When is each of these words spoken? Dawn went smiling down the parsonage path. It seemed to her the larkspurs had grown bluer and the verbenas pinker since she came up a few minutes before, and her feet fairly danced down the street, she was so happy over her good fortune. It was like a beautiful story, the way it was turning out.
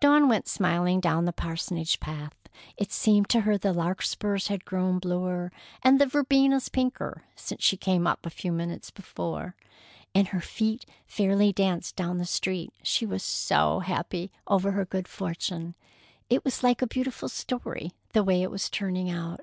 Dawn 0.00 0.26
went 0.26 0.48
smiling 0.48 1.00
down 1.00 1.26
the 1.26 1.34
parsonage 1.34 2.00
path. 2.00 2.34
It 2.78 2.90
seemed 2.90 3.28
to 3.28 3.42
her 3.42 3.58
the 3.58 3.74
larkspurs 3.74 4.48
had 4.48 4.64
grown 4.64 4.98
bluer 4.98 5.52
and 5.82 6.00
the 6.00 6.06
verbenas 6.06 6.70
pinker 6.70 7.24
since 7.34 7.62
she 7.62 7.76
came 7.76 8.06
up 8.06 8.24
a 8.24 8.30
few 8.30 8.52
minutes 8.52 8.90
before, 8.90 9.54
and 10.14 10.28
her 10.28 10.40
feet 10.40 10.86
fairly 11.04 11.52
danced 11.52 11.94
down 11.94 12.16
the 12.16 12.24
street, 12.24 12.72
she 12.82 13.04
was 13.04 13.22
so 13.22 13.80
happy 13.80 14.32
over 14.46 14.70
her 14.70 14.86
good 14.86 15.06
fortune. 15.08 15.74
It 16.30 16.42
was 16.42 16.62
like 16.62 16.80
a 16.80 16.86
beautiful 16.86 17.28
story, 17.28 17.92
the 18.14 18.24
way 18.24 18.40
it 18.42 18.50
was 18.50 18.70
turning 18.70 19.10
out. 19.10 19.42